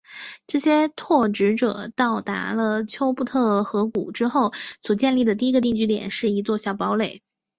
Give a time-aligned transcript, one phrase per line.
[0.47, 7.21] 这些拓殖者到达了丘布特河谷之后所建立的第一个定居点是一座小堡垒。